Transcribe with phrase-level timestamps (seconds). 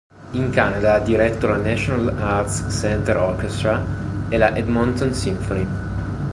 [0.31, 3.83] In Canada ha diretto la National Arts Center Orchestra
[4.29, 5.67] e la Edmonton Symphony.